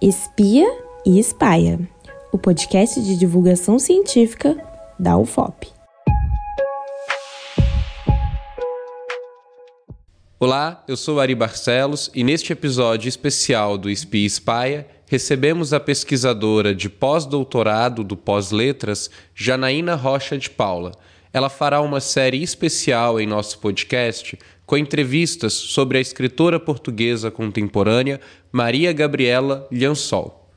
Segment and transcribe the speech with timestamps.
[0.00, 0.66] Espia
[1.06, 1.78] e Espaia,
[2.32, 4.56] o podcast de divulgação científica
[4.98, 5.68] da UFOP.
[10.40, 15.78] Olá, eu sou Ari Barcelos e neste episódio especial do Espia e Espaia recebemos a
[15.78, 20.92] pesquisadora de pós-doutorado do Pós-Letras, Janaína Rocha de Paula.
[21.32, 28.20] Ela fará uma série especial em nosso podcast com entrevistas sobre a escritora portuguesa contemporânea
[28.50, 30.50] Maria Gabriela Liansol.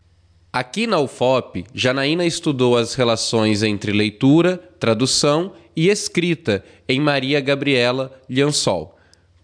[0.52, 8.11] Aqui na UFOP, Janaína estudou as relações entre leitura, tradução e escrita em Maria Gabriela
[8.30, 8.97] Liansol.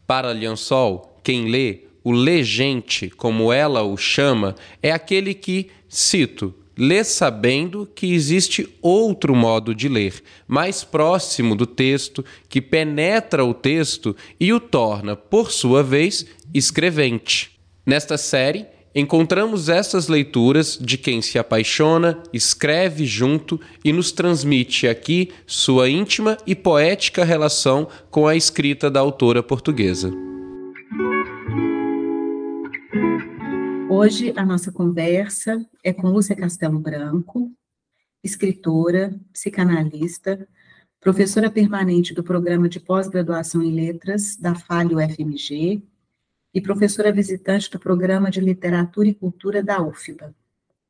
[0.08, 7.04] Para Liansol, quem lê, o legente, como ela o chama, é aquele que, cito, lê
[7.04, 14.16] sabendo que existe outro modo de ler, mais próximo do texto, que penetra o texto
[14.40, 17.52] e o torna, por sua vez, escrevente.
[17.86, 25.32] Nesta série, encontramos essas leituras de quem se apaixona, escreve junto e nos transmite aqui
[25.46, 30.31] sua íntima e poética relação com a escrita da autora portuguesa.
[33.94, 37.52] Hoje a nossa conversa é com Lúcia Castelo Branco,
[38.24, 40.48] escritora, psicanalista,
[40.98, 45.84] professora permanente do programa de pós-graduação em letras da FALE UFMG
[46.54, 50.34] e professora visitante do programa de literatura e cultura da UFBA.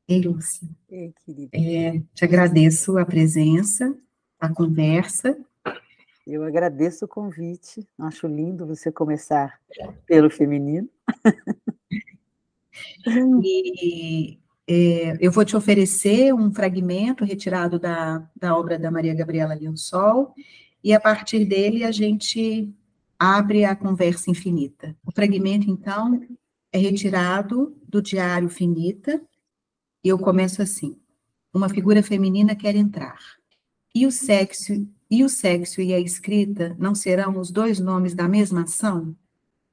[0.06, 0.68] Ei, Lúcia.
[0.88, 1.50] Ei, querida.
[1.54, 3.92] É, te agradeço a presença,
[4.38, 5.36] a conversa.
[6.24, 7.84] Eu agradeço o convite.
[7.98, 9.60] Acho lindo você começar
[10.06, 10.88] pelo feminino.
[13.42, 19.54] E é, eu vou te oferecer um fragmento retirado da, da obra da Maria Gabriela
[19.54, 20.34] Linsol,
[20.82, 22.72] e a partir dele a gente
[23.18, 24.96] abre a conversa infinita.
[25.04, 26.20] O fragmento, então,
[26.72, 29.20] é retirado do Diário Finita,
[30.02, 30.96] e eu começo assim:
[31.52, 33.18] Uma figura feminina quer entrar.
[33.94, 38.26] E o sexo e o sexo e a escrita não serão os dois nomes da
[38.26, 39.14] mesma ação?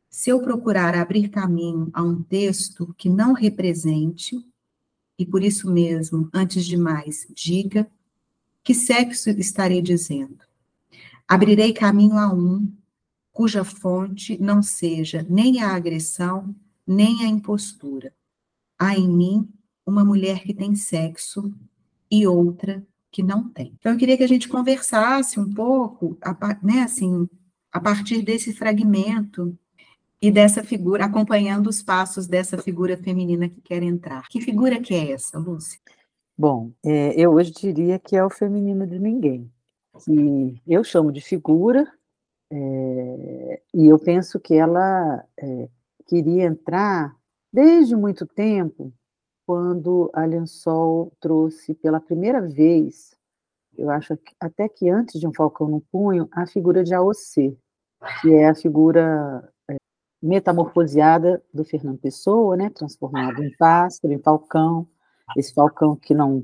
[0.09, 4.43] Se eu procurar abrir caminho a um texto que não represente,
[5.17, 7.89] e por isso mesmo, antes de mais, diga,
[8.63, 10.39] que sexo estarei dizendo?
[11.27, 12.71] Abrirei caminho a um
[13.31, 16.53] cuja fonte não seja nem a agressão,
[16.85, 18.13] nem a impostura.
[18.77, 19.49] Há em mim
[19.85, 21.53] uma mulher que tem sexo
[22.09, 23.73] e outra que não tem.
[23.79, 26.17] Então, eu queria que a gente conversasse um pouco,
[26.61, 27.29] né, assim,
[27.71, 29.57] a partir desse fragmento
[30.21, 34.27] e dessa figura, acompanhando os passos dessa figura feminina que quer entrar.
[34.27, 35.79] Que figura que é essa, Lúcia?
[36.37, 39.51] Bom, é, eu hoje diria que é o feminino de ninguém,
[40.03, 41.91] que eu chamo de figura,
[42.51, 45.69] é, e eu penso que ela é,
[46.07, 47.15] queria entrar
[47.51, 48.93] desde muito tempo,
[49.45, 53.15] quando a Lençol trouxe pela primeira vez,
[53.75, 57.57] eu acho que, até que antes de um falcão no punho, a figura de Aocê,
[58.21, 59.51] que é a figura
[60.21, 64.87] metamorfoseada do Fernando Pessoa, né, transformado em pássaro, em falcão,
[65.37, 66.43] esse falcão que não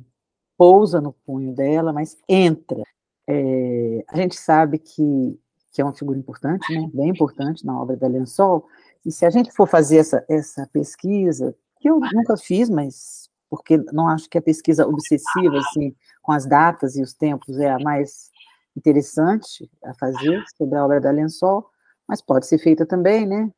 [0.58, 2.82] pousa no punho dela, mas entra.
[3.28, 5.40] É, a gente sabe que,
[5.72, 8.66] que é uma figura importante, né, bem importante na obra da Lençol,
[9.06, 13.78] e se a gente for fazer essa, essa pesquisa, que eu nunca fiz, mas porque
[13.94, 17.80] não acho que a pesquisa obsessiva, assim, com as datas e os tempos é a
[17.80, 18.32] mais
[18.76, 21.70] interessante a fazer sobre a obra da Lençol,
[22.08, 23.52] mas pode ser feita também, né?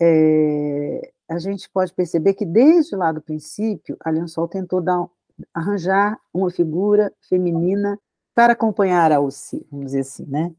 [0.00, 5.06] É, a gente pode perceber que desde lá do princípio, a Lençol tentou dar,
[5.54, 7.98] arranjar uma figura feminina
[8.34, 10.52] para acompanhar a Ossi, vamos dizer assim, né?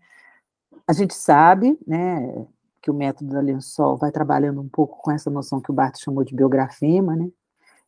[0.88, 2.46] A gente sabe, né,
[2.82, 6.02] que o método da Lençol vai trabalhando um pouco com essa noção que o Barthes
[6.02, 7.30] chamou de biografema, né?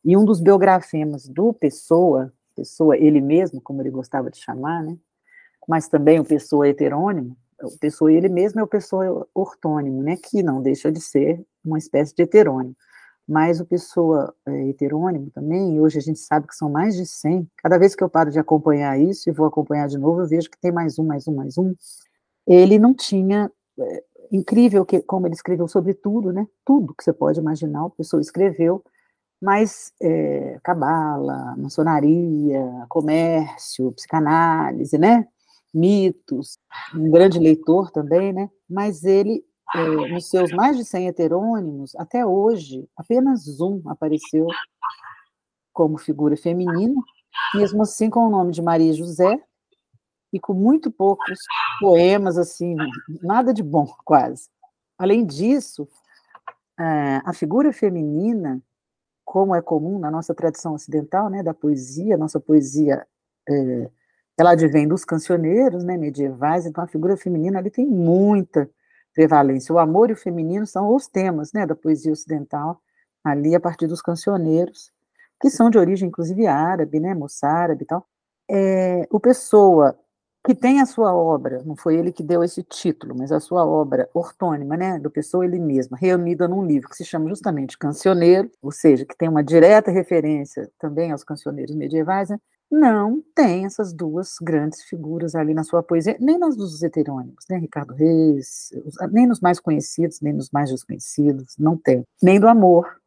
[0.04, 4.96] E um dos biografemas do Pessoa, Pessoa ele mesmo, como ele gostava de chamar, né?
[5.68, 10.42] Mas também o Pessoa heterônimo, o pessoa ele mesmo é o pessoa ortônimo, né, que
[10.42, 12.76] não deixa de ser uma espécie de heterônimo.
[13.28, 17.48] Mas o pessoa é, heterônimo também, hoje a gente sabe que são mais de 100,
[17.56, 20.50] cada vez que eu paro de acompanhar isso e vou acompanhar de novo, eu vejo
[20.50, 21.74] que tem mais um, mais um, mais um.
[22.46, 27.12] Ele não tinha, é, incrível que, como ele escreveu sobre tudo, né, tudo que você
[27.12, 28.82] pode imaginar, o pessoa escreveu,
[29.40, 35.26] mas é, cabala, maçonaria, comércio, psicanálise, né,
[35.72, 36.58] mitos,
[36.94, 38.50] um grande leitor também, né?
[38.68, 44.46] Mas ele, é, nos seus mais de 100 heterônimos, até hoje, apenas um apareceu
[45.72, 47.00] como figura feminina,
[47.54, 49.38] mesmo assim com o nome de Maria José,
[50.32, 51.38] e com muito poucos
[51.80, 52.76] poemas, assim,
[53.22, 54.48] nada de bom, quase.
[54.98, 55.88] Além disso,
[56.78, 58.62] é, a figura feminina,
[59.24, 63.06] como é comum na nossa tradição ocidental, né, da poesia, nossa poesia,
[63.48, 63.90] é,
[64.38, 68.68] ela advém dos cancioneiros, né, medievais, então a figura feminina ali tem muita
[69.14, 69.74] prevalência.
[69.74, 72.80] O amor e o feminino são os temas, né, da poesia ocidental,
[73.24, 74.92] ali a partir dos cancioneiros,
[75.40, 78.06] que são de origem, inclusive, árabe, né, moçárabe e tal.
[78.50, 79.98] É, o Pessoa,
[80.46, 83.66] que tem a sua obra, não foi ele que deu esse título, mas a sua
[83.66, 88.50] obra ortônima, né, do Pessoa ele mesmo, reunida num livro que se chama justamente Cancioneiro,
[88.62, 92.38] ou seja, que tem uma direta referência também aos cancioneiros medievais, né,
[92.70, 97.58] não tem essas duas grandes figuras ali na sua poesia, nem nas dos heterônimos, né,
[97.58, 98.70] Ricardo Reis,
[99.10, 103.00] nem nos mais conhecidos, nem nos mais desconhecidos, não tem, nem do amor,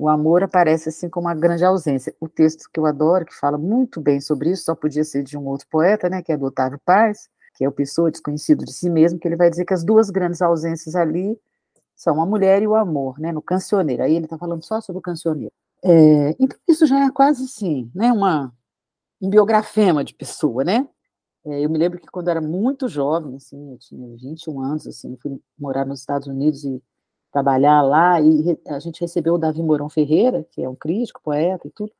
[0.00, 2.14] o amor aparece assim como uma grande ausência.
[2.18, 5.36] O texto que eu adoro, que fala muito bem sobre isso, só podia ser de
[5.36, 8.72] um outro poeta, né, que é do Otávio Paz, que é o Pessoa desconhecido de
[8.72, 11.38] si mesmo, que ele vai dizer que as duas grandes ausências ali
[11.94, 14.02] são a mulher e o amor, né, no cancioneiro.
[14.02, 15.52] Aí ele está falando só sobre o cancioneiro.
[15.84, 18.50] É, então isso já é quase assim, né, uma,
[19.20, 20.88] um biografema de pessoa, né?
[21.44, 24.86] É, eu me lembro que quando eu era muito jovem, assim, eu tinha 21 anos,
[24.86, 26.82] assim, fui morar nos Estados Unidos e
[27.32, 31.66] trabalhar lá, e a gente recebeu o Davi Mourão Ferreira, que é um crítico, poeta
[31.66, 31.92] e tudo,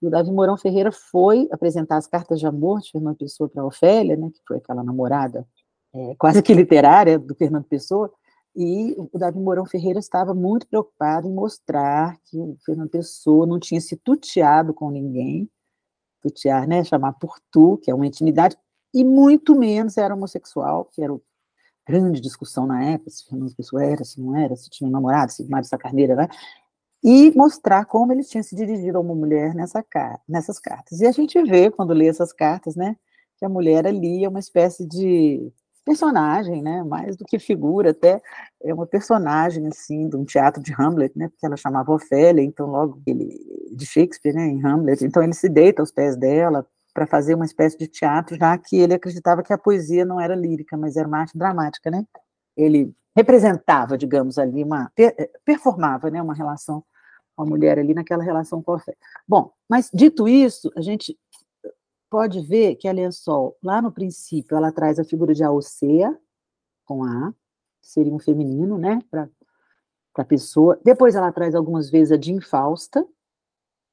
[0.00, 3.64] e o Davi Mourão Ferreira foi apresentar as cartas de amor de Fernando Pessoa para
[3.64, 5.46] Ofélia, né, que foi aquela namorada
[5.94, 8.10] é, quase que literária do Fernando Pessoa,
[8.56, 13.60] e o Davi Mourão Ferreira estava muito preocupado em mostrar que o Fernando Pessoa não
[13.60, 15.48] tinha se tuteado com ninguém,
[16.20, 18.56] tutear, né, chamar por tu, que é uma intimidade,
[18.92, 21.12] e muito menos era homossexual, que era
[21.86, 25.32] grande discussão na época, se Fernando Pessoa era, se não era, se tinha um namorado,
[25.32, 26.28] se Mário Sacarneira, né?
[27.02, 29.84] E mostrar como ele tinha se dirigido a uma mulher nessa,
[30.28, 31.00] nessas cartas.
[31.00, 32.96] E a gente vê, quando lê essas cartas, né,
[33.38, 35.50] que a mulher ali é uma espécie de
[35.88, 38.20] personagem, né, mais do que figura, até
[38.62, 42.66] é uma personagem, assim, de um teatro de Hamlet, né, porque ela chamava Ofélia, então
[42.66, 43.34] logo ele,
[43.72, 47.46] de Shakespeare, né, em Hamlet, então ele se deita aos pés dela, para fazer uma
[47.46, 51.08] espécie de teatro, já que ele acreditava que a poesia não era lírica, mas era
[51.08, 52.04] uma arte dramática, né?
[52.56, 56.84] Ele representava, digamos, ali uma eh, performava, né, uma relação
[57.34, 58.94] com a mulher ali naquela relação com a fé.
[59.26, 61.16] Bom, mas dito isso, a gente
[62.10, 66.18] pode ver que a Lençol, lá no princípio, ela traz a figura de Alcea,
[66.84, 67.34] com A,
[67.80, 69.28] seria um feminino, né, para
[70.16, 70.80] a pessoa.
[70.84, 73.06] Depois ela traz algumas vezes a de Infausta,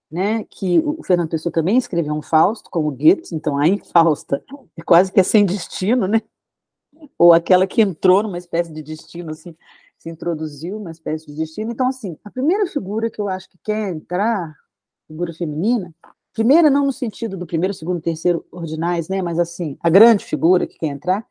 [0.10, 4.44] né, que o Fernando Pessoa também escreveu um Fausto, como Goethe, então a infausta
[4.78, 6.22] é quase que é sem destino, né,
[7.18, 9.56] ou aquela que entrou numa espécie de destino, assim,
[9.98, 11.72] se introduziu numa espécie de destino.
[11.72, 14.56] Então, assim, a primeira figura que eu acho que quer entrar,
[15.08, 15.94] figura feminina,
[16.36, 20.68] primeira não no sentido do primeiro, segundo, terceiro ordinais, né, mas assim, a grande figura
[20.68, 21.26] que quer entrar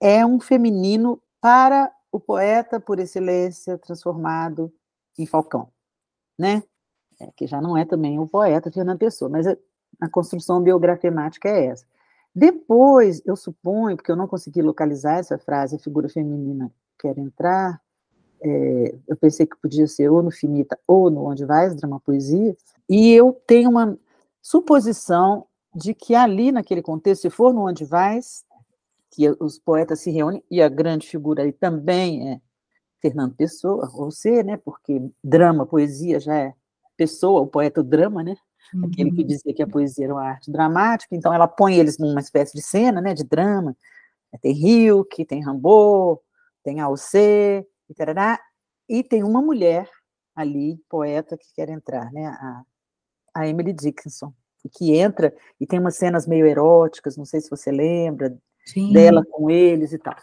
[0.00, 4.72] é um feminino para o poeta por excelência transformado
[5.16, 5.68] em Falcão,
[6.36, 6.64] né?
[7.20, 9.56] é, que já não é também o poeta Fernando Pessoa, mas a,
[10.00, 11.84] a construção biografemática é essa.
[12.34, 17.80] Depois, eu suponho, porque eu não consegui localizar essa frase, a figura feminina quer entrar,
[18.40, 22.56] é, eu pensei que podia ser ou no Finita ou no Onde Vais, drama poesia,
[22.88, 23.98] e eu tenho uma
[24.48, 28.46] suposição de que ali, naquele contexto, se for no Onde Vais,
[29.10, 32.40] que os poetas se reúnem, e a grande figura aí também é
[32.98, 36.54] Fernando Pessoa, ou ser, né, porque drama, poesia já é
[36.96, 38.36] pessoa, o poeta drama, né?
[38.72, 38.86] Uhum.
[38.86, 39.26] Aquele que uhum.
[39.26, 42.62] dizia que a poesia era uma arte dramática, então ela põe eles numa espécie de
[42.62, 43.76] cena, né, de drama.
[44.40, 46.20] Tem Hilke, tem Rimbaud,
[46.64, 48.40] tem Alcé, e, tarará,
[48.88, 49.90] e tem uma mulher
[50.34, 52.62] ali, poeta, que quer entrar, né, a,
[53.38, 54.32] a Emily Dickinson,
[54.72, 58.92] que entra e tem umas cenas meio eróticas, não sei se você lembra, Sim.
[58.92, 60.16] dela com eles e tal.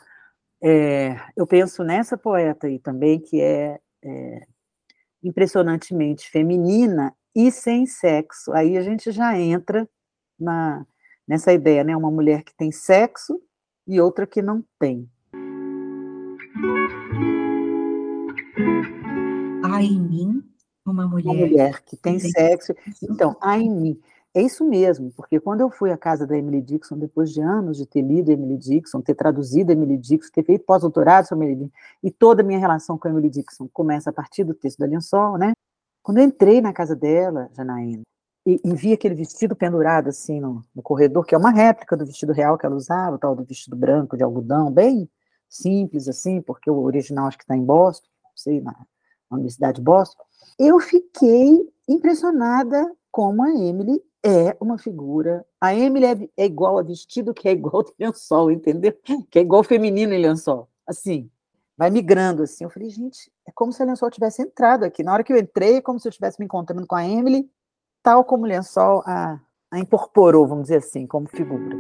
[0.62, 4.48] É, eu penso nessa poeta aí também, que é, é
[5.24, 8.52] impressionantemente feminina e sem sexo.
[8.54, 9.88] Aí a gente já entra
[10.40, 10.86] na,
[11.28, 11.96] nessa ideia, né?
[11.96, 13.42] Uma mulher que tem sexo
[13.88, 15.10] e outra que não tem.
[19.64, 20.55] Há em mim
[20.86, 22.74] uma mulher, uma mulher que tem, tem sexo.
[23.04, 24.02] Então, há em mim.
[24.34, 27.78] É isso mesmo, porque quando eu fui à casa da Emily Dixon, depois de anos
[27.78, 31.78] de ter lido Emily Dixon, ter traduzido Emily Dixon, ter feito pós-doutorado sobre Emily Dixon,
[32.04, 34.86] e toda a minha relação com a Emily Dixon começa a partir do texto da
[34.86, 35.54] Lençol, né?
[36.04, 38.04] Quando eu entrei na casa dela, Janaína,
[38.46, 42.06] e, e vi aquele vestido pendurado assim no, no, corredor, que é uma réplica do
[42.06, 45.10] vestido real que ela usava, o tal do vestido branco de algodão, bem
[45.50, 48.76] simples assim, porque o original acho que está em Boston, não sei, na,
[49.30, 50.24] na Universidade de Boston,
[50.58, 55.46] eu fiquei impressionada como a Emily é uma figura.
[55.62, 58.94] A Emily é, é, igual a vestido, que é igual ao lençol, entendeu?
[59.30, 60.68] Que é igual feminino em lençol.
[60.88, 61.30] Assim,
[61.78, 62.64] vai migrando assim.
[62.64, 65.04] Eu falei, gente, é como se a lençol tivesse entrado aqui.
[65.04, 67.50] Na hora que eu entrei, é como se eu estivesse me encontrando com a Emily,
[68.02, 69.40] tal como o lençol a,
[69.72, 71.76] a incorporou, vamos dizer assim, como figura.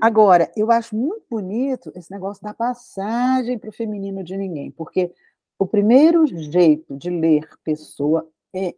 [0.00, 5.12] Agora, eu acho muito bonito esse negócio da passagem para o feminino de ninguém, porque
[5.58, 8.74] o primeiro jeito de ler pessoa é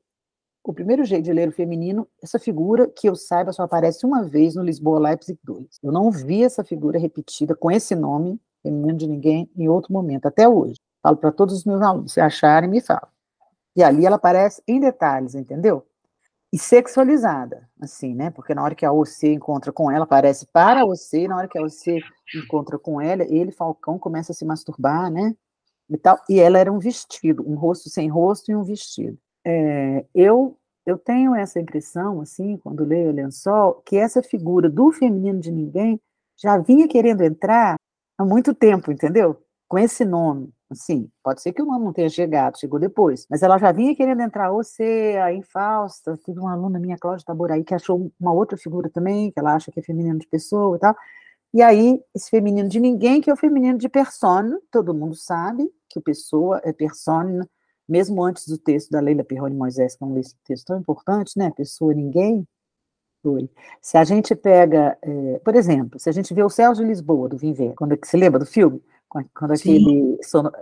[0.63, 4.23] o primeiro jeito de ler o feminino, essa figura, que eu saiba, só aparece uma
[4.23, 5.79] vez no Lisboa Leipzig 2.
[5.83, 10.27] Eu não vi essa figura repetida com esse nome, feminino de ninguém, em outro momento,
[10.27, 10.79] até hoje.
[11.03, 13.09] Falo para todos os meus alunos, se acharem, me falam.
[13.75, 15.87] E ali ela aparece em detalhes, entendeu?
[16.53, 18.31] E sexualizada, assim, né?
[18.31, 21.49] Porque na hora que a OC encontra com ela, aparece para a OC, na hora
[21.49, 22.01] que a OC
[22.35, 25.35] encontra com ela, ele, Falcão, começa a se masturbar, né?
[25.91, 29.19] E, tal, e ela era um vestido, um rosto sem rosto e um vestido.
[29.45, 30.57] É, eu
[30.89, 35.53] eu tenho essa impressão, assim, quando leio o lençol, que essa figura do feminino de
[35.53, 36.01] ninguém
[36.35, 37.77] já vinha querendo entrar
[38.17, 39.37] há muito tempo, entendeu?
[39.69, 43.43] Com esse nome, assim, pode ser que o nome não tenha chegado, chegou depois, mas
[43.43, 47.65] ela já vinha querendo entrar, ou ser a infausta, tive uma aluna minha, Cláudia Taboraí,
[47.65, 50.81] que achou uma outra figura também, que ela acha que é feminino de pessoa e
[50.81, 50.95] tal,
[51.53, 55.71] e aí, esse feminino de ninguém, que é o feminino de persona, todo mundo sabe
[55.89, 57.49] que o pessoa é persona,
[57.89, 61.51] mesmo antes do texto da Leila Pirroni Moisés, que é um texto tão importante, né?
[61.57, 62.47] Pessoa Ninguém,
[63.23, 63.51] foi.
[63.81, 67.29] Se a gente pega, é, por exemplo, se a gente vê o Céu de Lisboa,
[67.29, 68.83] do Vim quando se lembra do filme?
[69.09, 70.53] Quando aquele sono,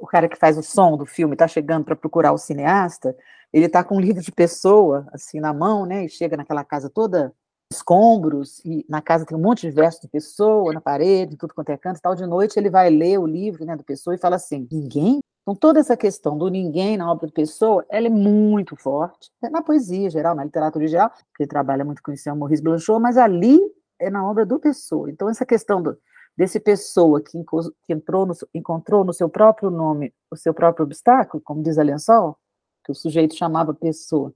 [0.00, 3.16] o cara que faz o som do filme está chegando para procurar o cineasta,
[3.52, 6.04] ele está com um livro de pessoa, assim, na mão, né?
[6.04, 7.32] E chega naquela casa toda
[7.72, 11.70] escombros, e na casa tem um monte de versos de pessoa, na parede, tudo quanto
[11.70, 12.14] é canto e tal.
[12.14, 15.56] De noite ele vai ler o livro né, do pessoa e fala assim: ninguém então,
[15.56, 19.60] toda essa questão do ninguém na obra de Pessoa, ela é muito forte, é na
[19.60, 23.16] poesia geral, na literatura geral, que trabalha muito com isso é o Maurice Blanchot, mas
[23.16, 23.58] ali
[23.98, 25.10] é na obra do Pessoa.
[25.10, 25.98] Então, essa questão do,
[26.36, 27.38] desse Pessoa que,
[27.88, 32.36] entrou no, encontrou no seu próprio nome o seu próprio obstáculo, como diz a Lençol,
[32.84, 34.34] que o sujeito chamava Pessoa,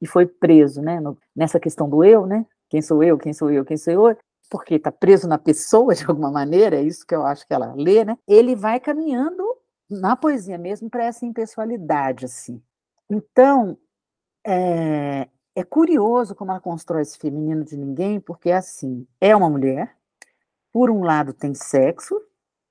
[0.00, 2.46] e foi preso né, no, nessa questão do eu, né?
[2.68, 4.16] Quem sou eu, quem sou eu, quem sou eu,
[4.50, 7.74] porque está preso na pessoa de alguma maneira, é isso que eu acho que ela
[7.74, 8.18] lê, né?
[8.26, 9.42] Ele vai caminhando
[9.88, 12.62] na poesia mesmo para essa impessoalidade, assim.
[13.08, 13.78] Então,
[14.44, 19.50] é, é curioso como ela constrói esse feminino de ninguém, porque é assim, é uma
[19.50, 19.96] mulher,
[20.72, 22.20] por um lado tem sexo,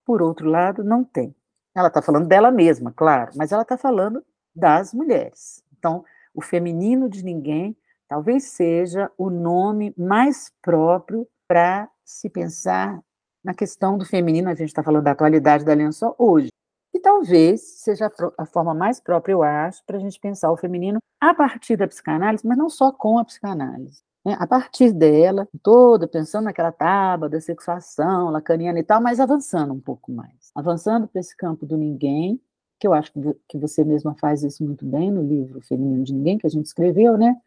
[0.06, 1.36] por outro lado não tem.
[1.76, 5.64] Ela está falando dela mesma, claro, mas ela está falando das mulheres.
[5.78, 6.04] Então,
[6.34, 7.78] o feminino de ninguém
[8.08, 13.02] talvez seja o nome mais próprio para se pensar
[13.44, 16.50] na questão do feminino, a gente está falando da atualidade da aliança hoje,
[16.94, 21.00] e talvez seja a forma mais própria, eu acho, para a gente pensar o feminino
[21.20, 24.04] a partir da psicanálise, mas não só com a psicanálise.
[24.26, 24.36] Né?
[24.40, 29.80] A partir dela, toda, pensando naquela tábua da sexuação lacaniana e tal, mas avançando um
[29.80, 30.52] pouco mais.
[30.56, 32.40] Avançando para esse campo do ninguém,
[32.80, 33.12] que eu acho
[33.48, 36.66] que você mesma faz isso muito bem no livro Feminino de Ninguém, que a gente
[36.66, 37.38] escreveu, né?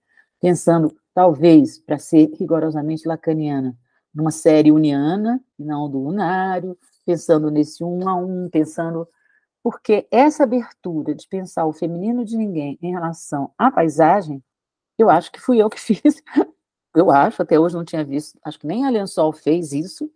[0.41, 3.77] Pensando, talvez, para ser rigorosamente lacaniana,
[4.15, 9.09] numa série uniana, e não do unário, pensando nesse um a um, pensando
[9.65, 14.45] porque essa abertura de pensar o feminino de ninguém em relação à paisagem,
[14.99, 16.23] eu acho que fui eu que fiz.
[16.95, 20.11] Eu acho, até hoje não tinha visto, acho que nem a Lençol fez isso,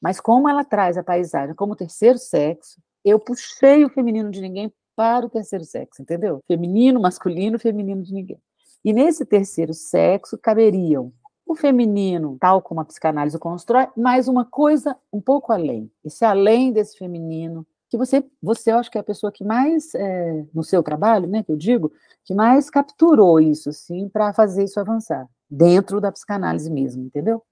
[0.00, 4.72] mas como ela traz a paisagem como terceiro sexo, eu puxei o feminino de ninguém
[4.96, 6.40] para o terceiro sexo, entendeu?
[6.46, 8.38] Feminino, masculino, feminino de ninguém.
[8.84, 11.12] E nesse terceiro sexo caberiam
[11.46, 15.90] o feminino, tal como a psicanálise o constrói, mas uma coisa um pouco além.
[16.04, 19.94] Esse além desse feminino, que você, você eu acho que é a pessoa que mais,
[19.94, 21.92] é, no seu trabalho, né, que eu digo,
[22.24, 27.42] que mais capturou isso, assim, para fazer isso avançar, dentro da psicanálise mesmo, entendeu?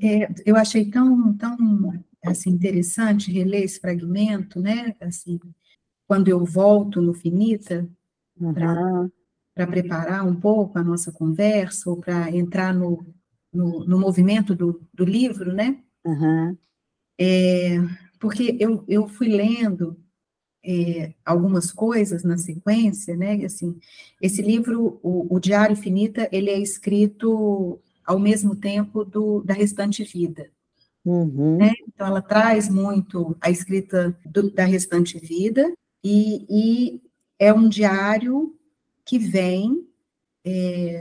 [0.00, 1.56] É, eu achei tão, tão
[2.24, 5.40] assim, interessante reler esse fragmento, né, assim,
[6.06, 7.88] quando eu volto no Finita,
[8.40, 8.54] uhum.
[8.54, 13.04] para preparar um pouco a nossa conversa, ou para entrar no,
[13.52, 15.82] no, no movimento do, do, livro, né?
[16.04, 16.56] Uhum.
[17.18, 17.78] É,
[18.20, 19.96] porque eu, eu fui lendo
[20.66, 23.44] é, algumas coisas na sequência, né?
[23.44, 23.78] Assim,
[24.20, 30.02] esse livro, o, o, Diário Finita, ele é escrito ao mesmo tempo do, da restante
[30.02, 30.50] vida.
[31.04, 31.58] Uhum.
[31.58, 31.72] Né?
[31.86, 37.02] Então, ela traz muito a escrita do, da restante vida e, e,
[37.38, 38.56] é um diário
[39.04, 39.86] que vem
[40.44, 40.98] é,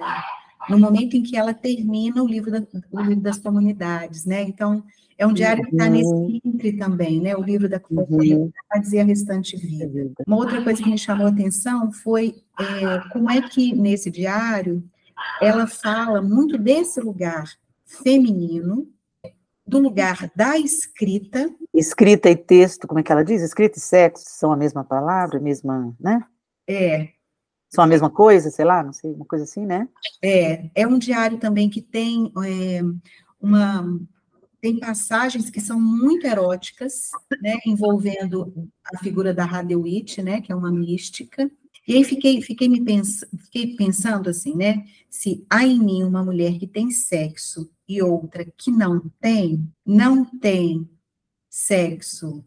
[0.69, 4.43] no momento em que ela termina o livro, da, o livro das comunidades, né?
[4.43, 4.83] Então,
[5.17, 6.39] é um diário que está nesse uhum.
[6.43, 7.35] entre também, né?
[7.35, 8.51] O livro da comunidade, uhum.
[8.67, 10.11] para dizer a restante vida.
[10.27, 14.83] Uma outra coisa que me chamou a atenção foi é, como é que, nesse diário,
[15.41, 17.45] ela fala muito desse lugar
[17.85, 18.87] feminino,
[19.65, 21.49] do lugar da escrita.
[21.73, 23.41] Escrita e texto, como é que ela diz?
[23.41, 26.21] Escrita e sexo são a mesma palavra, a mesma, né?
[26.67, 27.09] É.
[27.69, 29.87] São a mesma coisa, sei lá, não sei, uma coisa assim, né?
[30.21, 32.81] É, é um diário também que tem é,
[33.41, 33.99] uma
[34.65, 40.55] tem passagens que são muito eróticas, né, envolvendo a figura da Hadewit, né, que é
[40.55, 41.51] uma mística.
[41.87, 46.25] E aí fiquei, fiquei, me pens, fiquei pensando assim, né, se há em mim uma
[46.25, 50.89] mulher que tem sexo e outra que não tem, não tem
[51.47, 52.43] sexo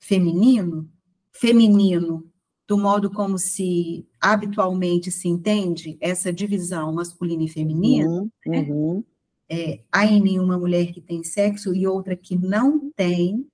[0.00, 0.90] feminino,
[1.30, 2.28] feminino
[2.66, 8.60] do modo como se habitualmente se entende essa divisão masculina e feminina, uhum, né?
[8.62, 9.04] uhum
[9.50, 13.46] é, há em mim uma mulher que tem sexo e outra que não tem,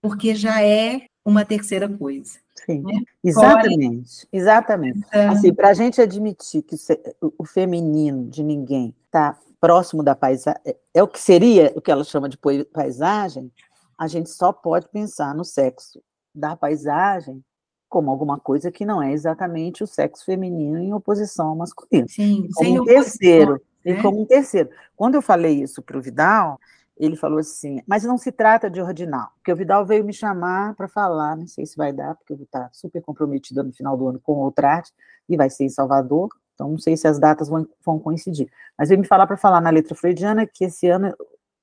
[0.00, 2.38] porque já é uma terceira coisa.
[2.64, 3.00] Sim, né?
[3.22, 4.98] exatamente, Fora, exatamente.
[5.06, 6.76] Então, assim, para a gente admitir que
[7.20, 11.90] o feminino de ninguém está próximo da paisagem, é, é o que seria o que
[11.90, 12.38] ela chama de
[12.72, 13.52] paisagem,
[13.98, 16.00] a gente só pode pensar no sexo
[16.34, 17.44] da paisagem
[17.88, 22.08] como alguma coisa que não é exatamente o sexo feminino em oposição ao masculino.
[22.08, 23.60] Sim, como um terceiro.
[23.88, 24.02] E é.
[24.02, 24.68] como um terceiro.
[24.94, 26.60] Quando eu falei isso para o Vidal,
[26.94, 30.74] ele falou assim, mas não se trata de ordinal, porque o Vidal veio me chamar
[30.74, 33.96] para falar, não sei se vai dar, porque eu vou estar super comprometida no final
[33.96, 34.92] do ano com outra arte,
[35.28, 38.50] e vai ser em Salvador, então não sei se as datas vão, vão coincidir.
[38.76, 41.14] Mas veio me falar para falar na letra freudiana que esse ano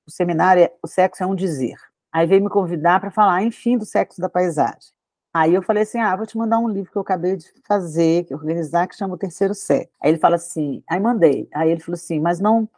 [0.07, 1.75] o seminário, é, o sexo é um dizer.
[2.11, 4.94] Aí veio me convidar para falar, enfim, do sexo da paisagem.
[5.35, 8.23] Aí eu falei assim, ah, vou te mandar um livro que eu acabei de fazer,
[8.23, 9.91] que organizar, que chama O Terceiro Sexo.
[10.01, 11.49] Aí ele fala assim, aí mandei.
[11.53, 12.69] Aí ele falou assim, mas não,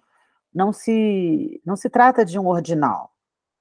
[0.52, 3.14] não se, não se trata de um ordinal.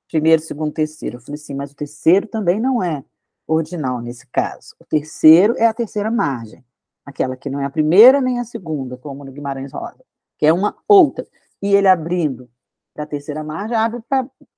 [0.09, 1.17] Primeiro, segundo, terceiro.
[1.17, 3.05] Eu falei assim, mas o terceiro também não é
[3.47, 4.75] ordinal nesse caso.
[4.81, 6.65] O terceiro é a terceira margem,
[7.05, 10.03] aquela que não é a primeira nem a segunda, como no Guimarães Rosa,
[10.39, 11.27] que é uma outra.
[11.61, 12.49] E ele abrindo
[12.95, 14.03] para a terceira margem, abre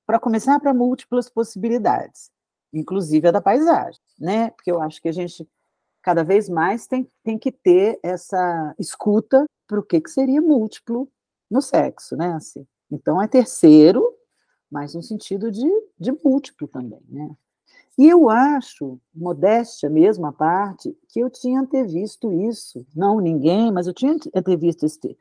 [0.06, 2.30] para começar para múltiplas possibilidades
[2.72, 4.50] inclusive a da paisagem, né?
[4.50, 5.48] Porque eu acho que a gente
[6.02, 11.08] cada vez mais tem, tem que ter essa escuta para o que, que seria múltiplo
[11.50, 12.32] no sexo, né?
[12.32, 14.02] Assim, então é terceiro,
[14.70, 17.30] mas no sentido de, de múltiplo também, né?
[17.98, 22.86] E eu acho, modéstia mesmo à parte, que eu tinha antevisto isso.
[22.94, 25.18] Não ninguém, mas eu tinha antevisto esse.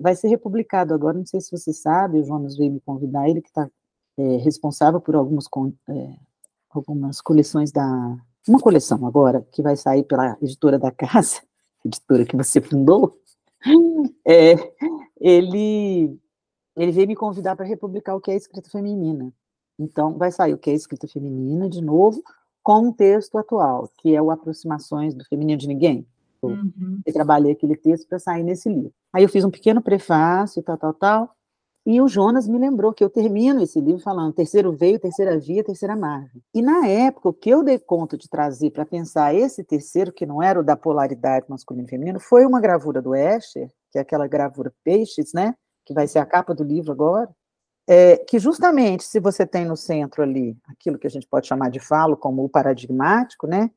[0.00, 3.40] Vai ser republicado agora, não sei se você sabe, o Jonas veio me convidar, ele
[3.40, 3.70] que está
[4.18, 5.46] é, responsável por algumas
[5.88, 6.14] é,
[6.78, 8.16] algumas coleções da.
[8.46, 11.40] Uma coleção agora, que vai sair pela editora da casa,
[11.84, 13.18] editora que você fundou,
[14.26, 14.54] é,
[15.18, 16.18] ele,
[16.76, 19.32] ele veio me convidar para republicar o que é escrita feminina.
[19.78, 22.22] Então, vai sair o que é escrita feminina, de novo,
[22.62, 26.06] com um texto atual, que é o Aproximações do Feminino de Ninguém.
[26.42, 27.00] Uhum.
[27.04, 28.92] Eu trabalhei aquele texto para sair nesse livro.
[29.12, 31.36] Aí eu fiz um pequeno prefácio, tal, tal, tal,
[31.86, 35.62] e o Jonas me lembrou que eu termino esse livro falando terceiro veio, terceira via,
[35.62, 36.42] terceira margem.
[36.54, 40.24] E na época, o que eu dei conta de trazer para pensar esse terceiro, que
[40.24, 44.00] não era o da polaridade masculino e feminino, foi uma gravura do Escher, que é
[44.00, 45.54] aquela gravura Peixes, né?
[45.84, 47.28] Que vai ser a capa do livro agora.
[47.86, 51.70] É, que justamente, se você tem no centro ali aquilo que a gente pode chamar
[51.70, 53.70] de falo, como o paradigmático, né?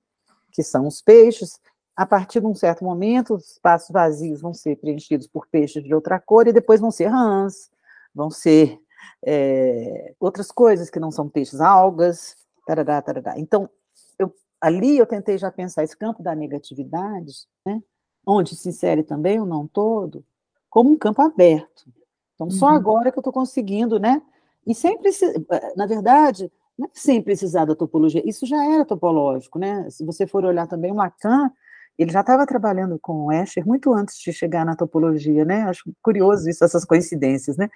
[0.54, 1.60] Que são os peixes,
[1.94, 5.94] a partir de um certo momento, os espaços vazios vão ser preenchidos por peixes de
[5.94, 7.70] outra cor e depois vão ser rãs,
[8.18, 8.80] vão ser
[9.26, 13.40] é, outras coisas que não são peixes, algas, tarará, tarará.
[13.40, 13.70] Então,
[14.18, 17.34] eu, ali eu tentei já pensar esse campo da negatividade,
[17.66, 17.82] né,
[18.26, 20.26] onde se insere também o não todo,
[20.70, 21.86] como um campo aberto.
[22.36, 22.74] Então, só uhum.
[22.74, 24.22] agora que eu estou conseguindo, né?
[24.66, 25.10] E sempre,
[25.76, 29.90] na verdade, não é sem precisar da topologia, isso já era topológico, né?
[29.90, 31.52] Se você for olhar também o Lacan,
[31.98, 35.64] ele já estava trabalhando com o Escher muito antes de chegar na topologia, né?
[35.64, 37.70] Acho curioso isso, essas coincidências, né?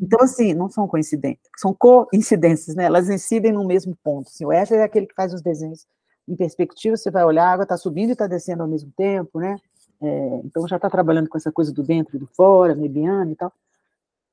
[0.00, 2.84] Então, assim, não são coincidências, são coincidências, né?
[2.84, 4.28] Elas incidem no mesmo ponto.
[4.28, 5.86] Assim, o Escher é aquele que faz os desenhos
[6.28, 9.40] em perspectiva, você vai olhar, a água está subindo e está descendo ao mesmo tempo,
[9.40, 9.56] né?
[10.02, 13.36] É, então, já está trabalhando com essa coisa do dentro e do fora, mediano e
[13.36, 13.52] tal.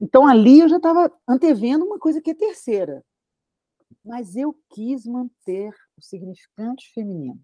[0.02, 3.04] Então, ali eu já estava antevendo uma coisa que é terceira.
[4.06, 7.40] Mas eu quis manter o significante feminino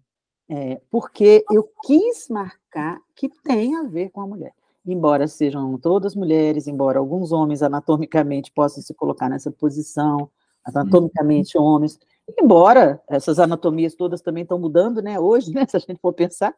[0.48, 4.52] é, porque eu quis marcar que tem a ver com a mulher.
[4.86, 10.30] Embora sejam todas mulheres, embora alguns homens anatomicamente possam se colocar nessa posição,
[10.64, 11.64] anatomicamente uhum.
[11.64, 11.98] homens,
[12.40, 16.54] embora essas anatomias todas também estão mudando, né, hoje, né, se a gente for pensar,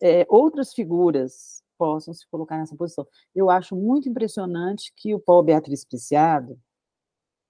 [0.00, 3.06] é, outras figuras possam se colocar nessa posição.
[3.34, 6.58] Eu acho muito impressionante que o Paulo Beatriz Preciado,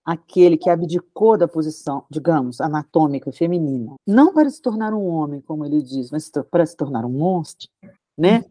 [0.08, 5.66] aquele que abdicou da posição, digamos, anatômica feminina, não para se tornar um homem, como
[5.66, 7.68] ele diz, mas para se tornar um monstro,
[8.16, 8.42] né?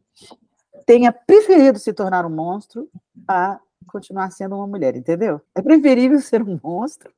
[0.86, 2.88] tenha preferido se tornar um monstro
[3.28, 5.42] a continuar sendo uma mulher, entendeu?
[5.56, 7.12] É preferível ser um monstro.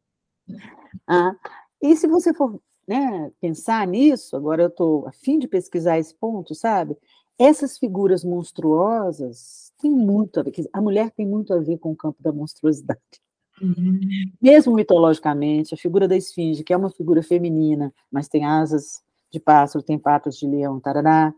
[1.05, 1.35] Ah,
[1.81, 6.15] e se você for né, pensar nisso, agora eu estou a fim de pesquisar esse
[6.15, 6.97] ponto, sabe?
[7.37, 11.95] Essas figuras monstruosas têm muito a ver, a mulher tem muito a ver com o
[11.95, 13.21] campo da monstruosidade.
[13.61, 13.99] Uhum.
[14.41, 19.39] Mesmo mitologicamente, a figura da esfinge, que é uma figura feminina, mas tem asas de
[19.39, 21.33] pássaro, tem patas de leão, tarará,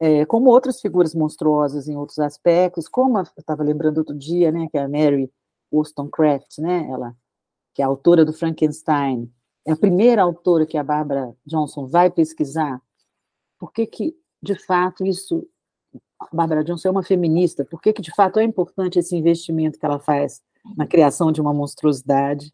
[0.00, 4.68] é, como outras figuras monstruosas em outros aspectos, como eu estava lembrando outro dia, né,
[4.70, 5.30] que é a Mary
[5.72, 7.16] Wollstonecraft, né, ela,
[7.74, 9.30] que é a autora do Frankenstein,
[9.66, 12.80] é a primeira autora que a Barbara Johnson vai pesquisar,
[13.58, 15.44] por que que, de fato, isso,
[16.20, 19.78] a Barbara Johnson é uma feminista, por que que, de fato, é importante esse investimento
[19.78, 20.40] que ela faz
[20.76, 22.52] na criação de uma monstruosidade,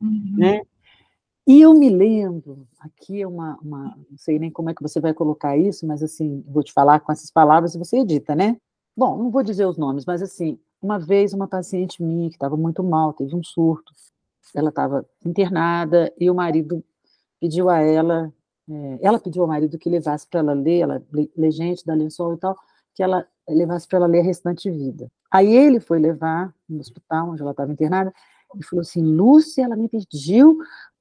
[0.00, 0.34] uhum.
[0.36, 0.62] né,
[1.46, 5.00] e eu me lembro, aqui é uma, uma, não sei nem como é que você
[5.00, 8.56] vai colocar isso, mas assim, vou te falar com essas palavras e você edita, né?
[8.96, 12.56] Bom, não vou dizer os nomes, mas assim, uma vez uma paciente minha que estava
[12.56, 13.92] muito mal, teve um surto,
[14.54, 16.84] ela estava internada e o marido
[17.40, 18.32] pediu a ela,
[18.68, 21.02] é, ela pediu ao marido que levasse para ela ler, ela
[21.36, 22.56] lê gente da lençol e tal,
[22.94, 25.10] que ela levasse para ela ler a restante vida.
[25.30, 28.12] Aí ele foi levar no hospital onde ela estava internada
[28.56, 30.58] e falou assim, Lúcia, ela me pediu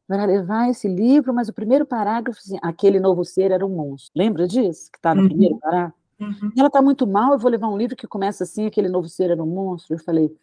[0.08, 4.12] para levar esse livro, mas o primeiro parágrafo, assim, aquele novo ser era um monstro.
[4.16, 4.92] Lembra disso?
[4.92, 5.28] Que está no uhum.
[5.28, 5.98] primeiro parágrafo?
[6.20, 6.52] Uhum.
[6.58, 9.30] Ela está muito mal, eu vou levar um livro que começa assim, aquele novo ser
[9.30, 9.96] era um monstro.
[9.96, 10.36] Eu falei,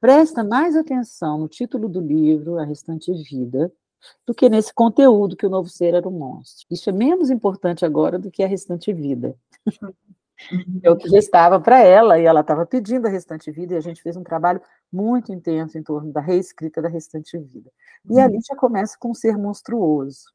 [0.00, 3.72] presta mais atenção no título do livro, A Restante Vida,
[4.26, 6.66] do que nesse conteúdo que o novo ser era um monstro.
[6.70, 9.36] Isso é menos importante agora do que a restante vida.
[10.86, 14.02] O que restava para ela, e ela estava pedindo a restante vida, e a gente
[14.02, 14.60] fez um trabalho
[14.92, 17.70] muito intenso em torno da reescrita da restante vida.
[18.10, 20.32] E ali já começa com um ser monstruoso.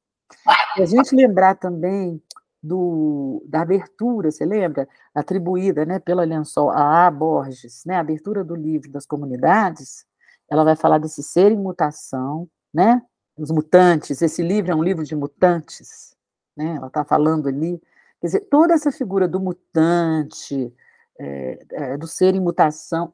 [0.77, 2.21] E a gente lembrar também
[2.61, 4.87] do, da abertura, você lembra?
[5.13, 7.11] Atribuída né, pela Lençol a A.
[7.11, 10.05] Borges, né, a abertura do livro das comunidades,
[10.49, 13.01] ela vai falar desse ser em mutação, né?
[13.37, 16.15] Os mutantes, esse livro é um livro de mutantes,
[16.57, 16.75] né?
[16.75, 17.81] Ela está falando ali
[18.19, 20.73] Quer dizer, toda essa figura do mutante,
[21.19, 23.13] é, é, do ser em mutação,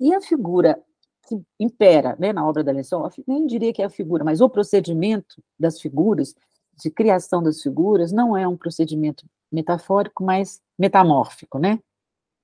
[0.00, 0.82] e a figura
[1.28, 4.50] que impera né, na obra da lição, nem diria que é a figura, mas o
[4.50, 6.34] procedimento das figuras,
[6.74, 11.78] de criação das figuras, não é um procedimento metafórico, mas metamórfico, né?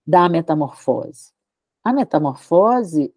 [0.06, 1.32] Da metamorfose.
[1.82, 3.12] A metamorfose,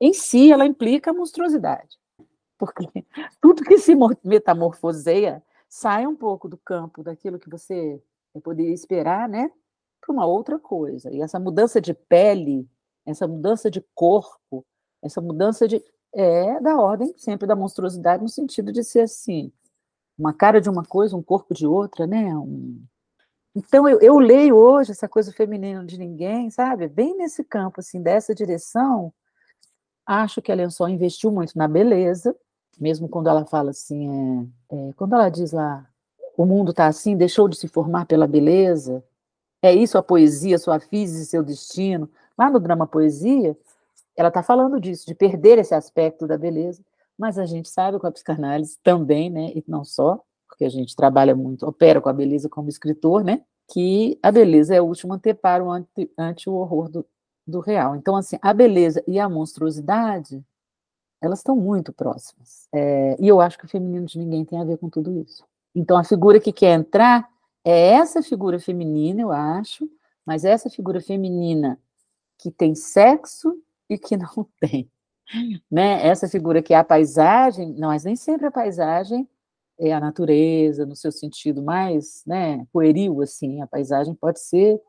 [0.00, 1.98] em si, ela implica monstruosidade,
[2.58, 2.88] porque
[3.40, 3.94] tudo que se
[4.24, 8.02] metamorfoseia sai um pouco do campo daquilo que você
[8.42, 9.50] poderia esperar, né,
[10.00, 11.10] para uma outra coisa.
[11.12, 12.68] E essa mudança de pele,
[13.06, 14.66] essa mudança de corpo,
[15.00, 19.52] essa mudança de é da ordem sempre da monstruosidade no sentido de ser assim,
[20.18, 22.36] uma cara de uma coisa, um corpo de outra, né?
[22.36, 22.82] Um...
[23.54, 26.88] Então eu, eu leio hoje essa coisa feminina de ninguém, sabe?
[26.88, 29.12] Bem nesse campo assim, dessa direção.
[30.04, 32.36] Acho que a Lençol investiu muito na beleza,
[32.80, 35.86] mesmo quando ela fala assim, é, é, quando ela diz lá,
[36.36, 39.04] o mundo está assim, deixou de se formar pela beleza,
[39.62, 42.08] é isso a poesia, sua física e seu destino.
[42.38, 43.54] Lá no drama Poesia,
[44.16, 46.82] ela está falando disso, de perder esse aspecto da beleza,
[47.18, 50.96] mas a gente sabe com a psicanálise também, né, e não só, porque a gente
[50.96, 55.12] trabalha muito, opera com a beleza como escritor, né, que a beleza é o último
[55.12, 57.06] anteparo ante, ante o horror do,
[57.46, 57.94] do real.
[57.94, 60.42] Então, assim, a beleza e a monstruosidade
[61.20, 62.68] elas estão muito próximas.
[62.72, 65.44] É, e eu acho que o feminino de ninguém tem a ver com tudo isso.
[65.74, 67.28] Então, a figura que quer entrar
[67.64, 69.88] é essa figura feminina, eu acho,
[70.24, 71.78] mas essa figura feminina
[72.38, 73.54] que tem sexo
[73.88, 74.90] e que não tem.
[75.70, 76.04] Né?
[76.06, 79.28] Essa figura que é a paisagem, não, mas nem sempre a paisagem
[79.78, 84.80] é a natureza, no seu sentido mais né, pueril, assim, a paisagem pode ser...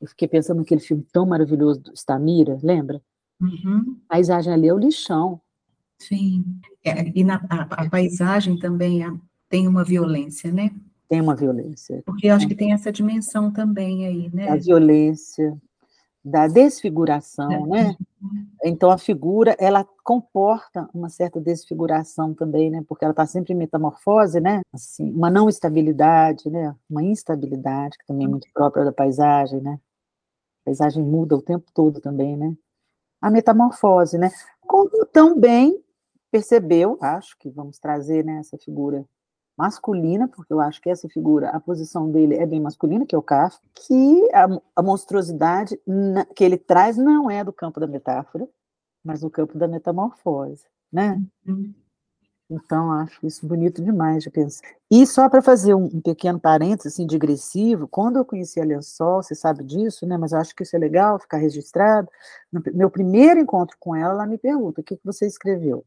[0.00, 3.00] Eu fiquei pensando naquele filme tão maravilhoso do Stamira, lembra?
[3.40, 3.98] Uhum.
[4.08, 5.40] A paisagem ali é o lixão,
[5.98, 6.44] Sim,
[6.84, 9.14] é, e na, a, a paisagem também a,
[9.48, 10.70] tem uma violência, né?
[11.08, 12.02] Tem uma violência.
[12.04, 14.48] Porque eu acho que tem essa dimensão também aí, né?
[14.48, 15.56] A violência,
[16.24, 17.66] da desfiguração, é.
[17.66, 17.96] né?
[18.64, 22.82] Então a figura, ela comporta uma certa desfiguração também, né?
[22.88, 24.62] Porque ela está sempre em metamorfose, né?
[24.72, 26.74] Assim, uma não estabilidade, né?
[26.88, 29.78] Uma instabilidade que também é muito própria da paisagem, né?
[30.62, 32.56] A paisagem muda o tempo todo também, né?
[33.20, 34.30] A metamorfose, né?
[34.62, 35.83] Como também
[36.34, 39.04] percebeu, acho que vamos trazer né, essa figura
[39.56, 43.18] masculina, porque eu acho que essa figura, a posição dele é bem masculina, que é
[43.18, 47.86] o Kafka, que a, a monstruosidade na, que ele traz não é do campo da
[47.86, 48.48] metáfora,
[49.04, 51.22] mas do campo da metamorfose, né?
[51.46, 51.72] Uhum.
[52.50, 54.66] Então, acho isso bonito demais de pensar.
[54.90, 59.22] E só para fazer um, um, pequeno parênteses assim, digressivo, quando eu conheci a Lençol,
[59.22, 60.18] você sabe disso, né?
[60.18, 62.08] Mas eu acho que isso é legal, ficar registrado.
[62.52, 65.86] No meu primeiro encontro com ela, ela me pergunta: o que, que você escreveu?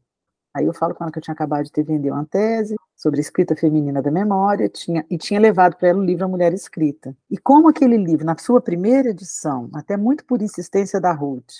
[0.58, 3.20] Aí eu falo com ela que eu tinha acabado de ter vendido uma tese sobre
[3.20, 7.16] escrita feminina da memória, tinha, e tinha levado para ela o livro A Mulher Escrita.
[7.30, 11.52] E como aquele livro, na sua primeira edição, até muito por insistência da Ruth,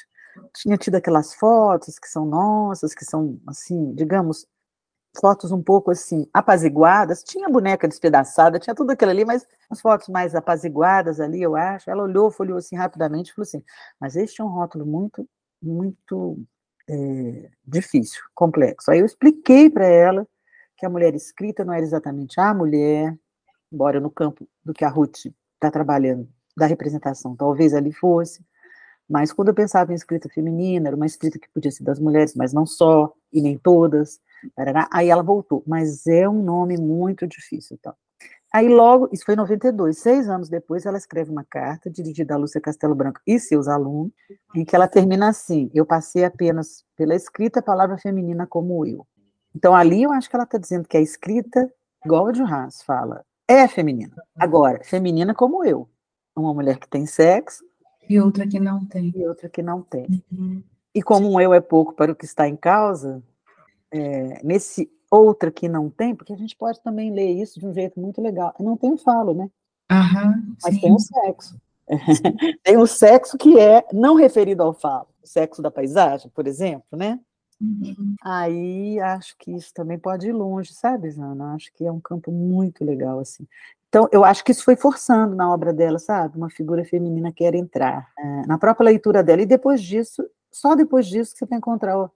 [0.52, 4.46] tinha tido aquelas fotos que são nossas, que são, assim, digamos,
[5.20, 10.08] fotos um pouco assim, apaziguadas, tinha boneca despedaçada, tinha tudo aquilo ali, mas as fotos
[10.08, 11.88] mais apaziguadas ali, eu acho.
[11.88, 13.62] Ela olhou, folheou assim rapidamente e falou assim:
[14.00, 15.28] Mas este é um rótulo muito,
[15.62, 16.38] muito
[16.88, 18.90] é, difícil, complexo.
[18.90, 20.26] Aí eu expliquei para ela
[20.76, 23.16] que a mulher escrita não era exatamente a mulher,
[23.72, 28.44] embora no campo do que a Ruth está trabalhando, da representação, talvez ali fosse,
[29.08, 32.34] mas quando eu pensava em escrita feminina, era uma escrita que podia ser das mulheres,
[32.34, 34.20] mas não só, e nem todas,
[34.90, 37.94] aí ela voltou, mas é um nome muito difícil, então.
[38.52, 42.38] Aí logo, isso foi em 92, seis anos depois, ela escreve uma carta dirigida a
[42.38, 44.10] Lúcia Castelo Branco e seus alunos,
[44.54, 49.06] em que ela termina assim: Eu passei apenas pela escrita a palavra feminina como eu.
[49.54, 51.70] Então ali eu acho que ela está dizendo que a escrita,
[52.04, 54.14] igual a de Haas fala, é feminina.
[54.38, 55.88] Agora, feminina como eu.
[56.34, 57.64] Uma mulher que tem sexo.
[58.08, 59.12] E outra que não tem.
[59.14, 60.06] E outra que não tem.
[60.30, 60.62] Uhum.
[60.94, 63.22] E como um eu é pouco para o que está em causa,
[63.90, 67.72] é, nesse outra que não tem, porque a gente pode também ler isso de um
[67.72, 68.54] jeito muito legal.
[68.58, 69.50] Não tem o falo, né?
[69.90, 70.80] Uhum, Mas sim.
[70.80, 71.60] tem o sexo.
[72.62, 76.86] tem o sexo que é não referido ao falo, o sexo da paisagem, por exemplo,
[76.92, 77.18] né?
[77.60, 78.14] Uhum.
[78.22, 81.54] Aí acho que isso também pode ir longe, sabe, Zana?
[81.54, 83.46] Acho que é um campo muito legal, assim.
[83.88, 86.36] Então, eu acho que isso foi forçando na obra dela, sabe?
[86.36, 89.42] Uma figura feminina quer entrar é, na própria leitura dela.
[89.42, 92.10] E depois disso, só depois disso que você vai encontrar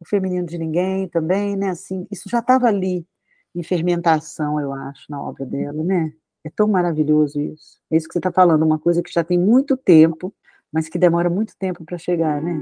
[0.00, 1.70] o, feminino de ninguém também, né?
[1.70, 3.06] Assim, isso já estava ali
[3.54, 6.12] em fermentação, eu acho, na obra dela, né?
[6.44, 7.80] É tão maravilhoso isso.
[7.90, 10.34] É isso que você está falando, uma coisa que já tem muito tempo,
[10.72, 12.60] mas que demora muito tempo para chegar, né?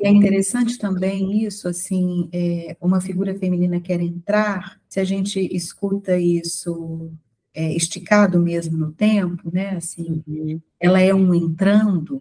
[0.00, 5.38] E é interessante também isso, assim, é, uma figura feminina quer entrar, se a gente
[5.54, 7.12] escuta isso
[7.54, 10.60] é, esticado mesmo no tempo, né, assim, uhum.
[10.80, 12.20] ela é um entrando,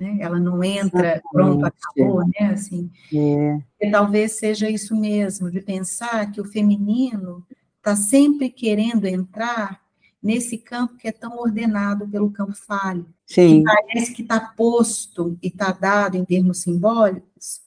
[0.00, 0.16] né?
[0.20, 2.52] Ela não entra, pronto, acabou, né?
[2.52, 3.60] Assim, é.
[3.78, 9.80] E talvez seja isso mesmo, de pensar que o feminino está sempre querendo entrar
[10.22, 13.58] nesse campo que é tão ordenado pelo campo falho, Sim.
[13.58, 17.60] que parece que está posto e está dado em termos simbólicos,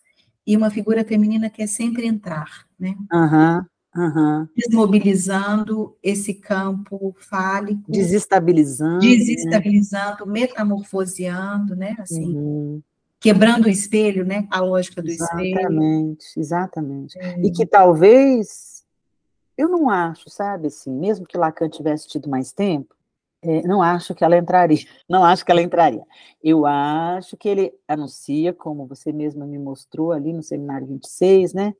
[0.46, 2.96] e uma figura feminina quer sempre entrar, né?
[3.12, 3.66] Uhum.
[3.96, 4.48] Uhum.
[4.56, 7.92] Desmobilizando esse campo fálico.
[7.92, 9.00] Desestabilizando.
[9.00, 10.32] Desestabilizando, né?
[10.32, 11.96] metamorfoseando, né?
[12.00, 12.82] Assim, uhum.
[13.20, 14.48] Quebrando o espelho, né?
[14.52, 15.70] A lógica do exatamente, espelho.
[15.70, 17.20] Exatamente, exatamente.
[17.20, 17.40] É.
[17.40, 18.84] E que talvez,
[19.58, 22.94] eu não acho, sabe, assim, mesmo que Lacan tivesse tido mais tempo,
[23.44, 26.04] é, não acho que ela entraria, não acho que ela entraria.
[26.44, 31.76] Eu acho que ele anuncia, como você mesma me mostrou ali no seminário 26, né?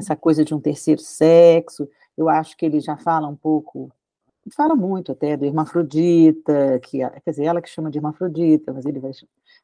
[0.00, 1.88] Essa coisa de um terceiro sexo.
[2.16, 3.92] Eu acho que ele já fala um pouco,
[4.54, 8.98] fala muito até do hermafrodita, que quer dizer, ela que chama de hermafrodita, mas ele
[8.98, 9.12] vai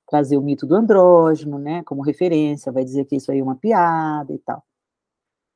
[0.09, 3.57] trazer o mito do andrógeno, né, como referência, vai dizer que isso aí é uma
[3.57, 4.62] piada e tal.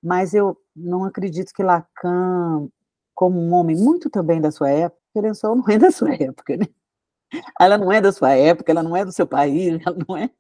[0.03, 2.69] Mas eu não acredito que Lacan,
[3.15, 6.67] como um homem muito também da sua época, Perençol não é da sua época, né?
[7.61, 10.31] Ela não é da sua época, ela não é do seu país, ela não é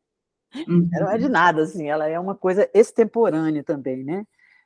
[0.55, 0.89] Uhum.
[0.93, 4.25] Não é de nada, assim, ela é uma coisa extemporânea também, né?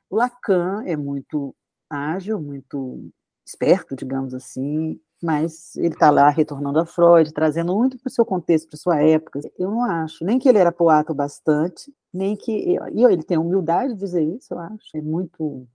[0.09, 1.55] O Lacan é muito
[1.89, 3.09] ágil, muito
[3.45, 8.25] esperto, digamos assim, mas ele está lá retornando a Freud, trazendo muito para o seu
[8.25, 9.39] contexto, para sua época.
[9.59, 12.51] Eu não acho, nem que ele era poeta bastante, nem que.
[12.93, 14.85] E ele tem humildade de dizer isso, eu acho.
[14.95, 15.67] É muito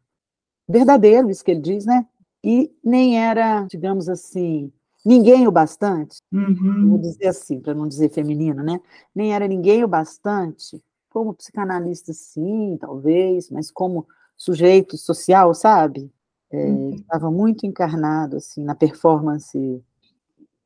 [0.68, 2.07] verdadeiro isso que ele diz, né?
[2.44, 4.73] E nem era, digamos assim,
[5.04, 6.90] ninguém o bastante, uhum.
[6.90, 8.80] vou dizer assim, para não dizer feminino, né?
[9.14, 16.10] Nem era ninguém o bastante, como psicanalista, sim, talvez, mas como sujeito social, sabe?
[16.50, 16.90] É, uhum.
[16.94, 19.82] Estava muito encarnado, assim, na performance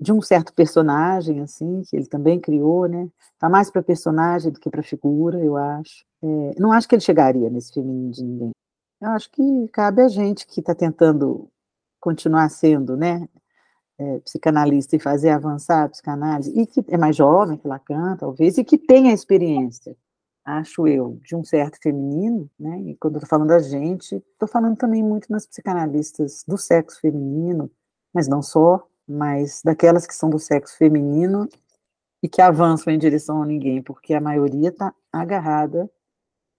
[0.00, 3.08] de um certo personagem, assim, que ele também criou, né?
[3.38, 6.04] Tá mais para personagem do que para figura, eu acho.
[6.22, 8.50] É, não acho que ele chegaria nesse feminino de ninguém.
[9.00, 11.48] Eu acho que cabe a gente que está tentando
[12.00, 13.28] continuar sendo, né?
[13.98, 18.58] É, psicanalista e fazer avançar a psicanálise, e que é mais jovem que Lacan, talvez,
[18.58, 19.96] e que tenha experiência,
[20.44, 22.80] acho eu, de um certo feminino, né?
[22.80, 27.00] E quando eu estou falando da gente, estou falando também muito nas psicanalistas do sexo
[27.00, 27.70] feminino,
[28.12, 31.48] mas não só, mas daquelas que são do sexo feminino
[32.22, 35.90] e que avançam em direção a ninguém, porque a maioria está agarrada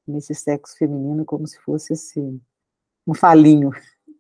[0.07, 2.41] nesse sexo feminino como se fosse assim,
[3.07, 3.71] um falinho,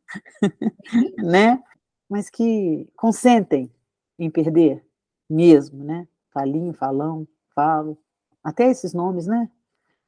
[1.23, 1.61] né?
[2.09, 3.71] Mas que consentem
[4.17, 4.83] em perder
[5.29, 6.07] mesmo, né?
[6.31, 7.97] Falinho, falão, falo,
[8.43, 9.49] até esses nomes, né?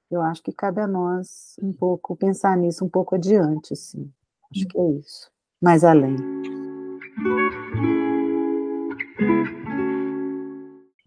[0.09, 4.09] Eu acho que cabe a nós um pouco pensar nisso um pouco adiante, assim.
[4.51, 5.29] Acho que é isso.
[5.61, 6.15] Mais além.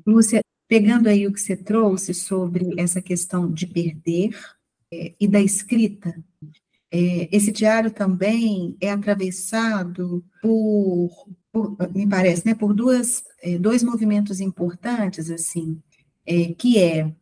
[0.07, 4.37] Lúcia, pegando aí o que você trouxe sobre essa questão de perder
[4.93, 6.15] é, e da escrita,
[6.93, 11.11] é, esse diário também é atravessado por,
[11.53, 15.81] por me parece, né, por duas, é, dois movimentos importantes, assim,
[16.27, 17.13] é, que é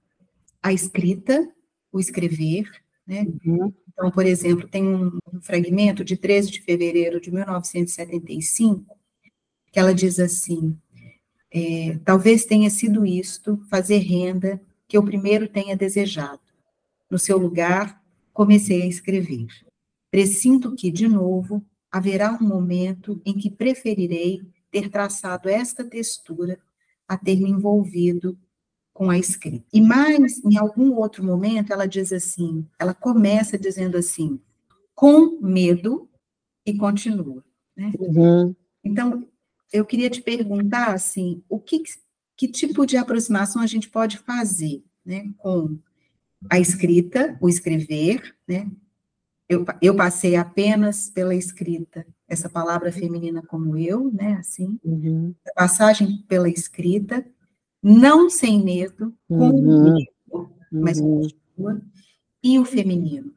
[0.63, 1.49] a escrita,
[1.93, 2.71] o escrever,
[3.07, 3.27] né?
[3.45, 3.73] Uhum.
[3.93, 8.97] Então, por exemplo, tem um, um fragmento de 13 de fevereiro de 1975,
[9.73, 10.77] que ela diz assim,
[11.51, 16.41] é, talvez tenha sido isto, fazer renda, que eu primeiro tenha desejado.
[17.11, 18.01] No seu lugar,
[18.39, 19.49] comecei a escrever.
[20.13, 26.57] Presinto que, de novo, haverá um momento em que preferirei ter traçado esta textura
[27.09, 28.39] a ter me envolvido
[28.93, 29.67] com a escrita.
[29.73, 34.41] E mais, em algum outro momento, ela diz assim, ela começa dizendo assim,
[34.95, 36.09] com medo
[36.65, 37.45] e continua.
[37.77, 37.91] Né?
[37.99, 38.55] Uhum.
[38.85, 39.27] Então,
[39.73, 41.83] eu queria te perguntar, assim, o que,
[42.37, 45.77] que tipo de aproximação a gente pode fazer, né, com
[46.51, 48.71] a escrita, o escrever, né,
[49.49, 55.35] eu, eu passei apenas pela escrita, essa palavra feminina como eu, né, assim, uhum.
[55.55, 57.27] passagem pela escrita,
[57.83, 59.95] não sem medo, com uhum.
[59.95, 61.23] medo, mas uhum.
[61.23, 61.83] continua,
[62.43, 63.35] e o feminino.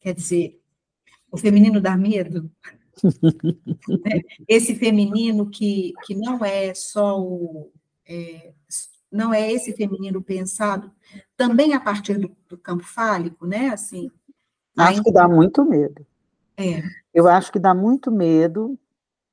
[0.00, 0.60] Quer dizer,
[1.30, 2.50] o feminino dá medo?
[3.02, 4.20] Né?
[4.46, 7.72] Esse feminino que, que não é só o.
[8.06, 8.52] É,
[9.10, 10.90] não é esse feminino pensado
[11.36, 13.70] também a partir do, do campo fálico, né?
[13.70, 14.10] Assim,
[14.76, 15.04] acho ainda...
[15.04, 16.06] que dá muito medo.
[16.56, 16.82] É.
[17.12, 18.78] Eu acho que dá muito medo.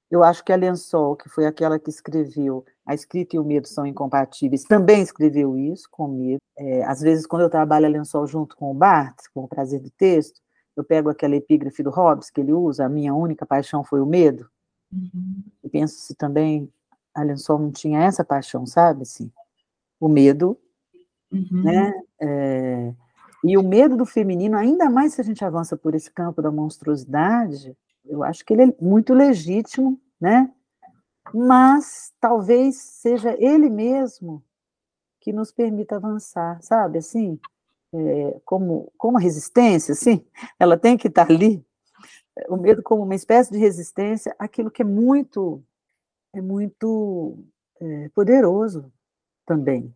[0.10, 3.68] Eu acho que a Lençol, que foi aquela que escreveu a escrita e o medo
[3.68, 6.40] são incompatíveis, também escreveu isso com medo.
[6.58, 9.82] É, às vezes, quando eu trabalho a lençol junto com o Bart, com o prazer
[9.82, 10.42] do texto,
[10.76, 14.06] eu pego aquela epígrafe do Hobbes que ele usa, a minha única paixão foi o
[14.06, 14.50] medo,
[14.92, 15.44] uhum.
[15.63, 16.72] e penso se também
[17.13, 19.02] a lençol não tinha essa paixão, sabe?
[19.02, 19.32] Assim,
[20.00, 20.58] o medo,
[21.32, 21.64] uhum.
[21.64, 21.94] né?
[22.22, 22.94] É,
[23.44, 26.52] e o medo do feminino, ainda mais se a gente avança por esse campo da
[26.52, 30.52] monstruosidade, eu acho que ele é muito legítimo, né?
[31.34, 34.44] mas talvez seja ele mesmo
[35.20, 37.00] que nos permita avançar, sabe?
[37.00, 37.40] Assim,
[37.94, 40.26] é, como, como a resistência, assim,
[40.60, 41.64] ela tem que estar ali,
[42.50, 45.64] o medo como uma espécie de resistência àquilo que é muito,
[46.34, 47.44] é muito
[47.80, 48.92] é, poderoso
[49.48, 49.96] também,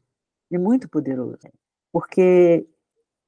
[0.51, 1.37] é muito poderoso,
[1.91, 2.65] porque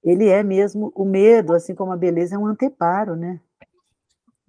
[0.04, 3.40] ele é mesmo o medo, assim como a beleza é um anteparo, né?